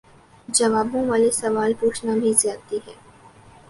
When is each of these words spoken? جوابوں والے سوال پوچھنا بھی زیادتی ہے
جوابوں 0.49 1.03
والے 1.09 1.29
سوال 1.33 1.73
پوچھنا 1.79 2.15
بھی 2.21 2.33
زیادتی 2.33 2.77
ہے 2.87 2.93